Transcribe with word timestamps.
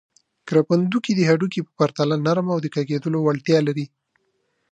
کرپندوکي 0.47 1.11
د 1.15 1.21
هډوکو 1.29 1.65
په 1.67 1.71
پرتله 1.79 2.15
نرم 2.25 2.47
او 2.53 2.59
د 2.61 2.67
کږېدلو 2.75 3.17
وړتیا 3.21 3.59
لري. 3.67 3.85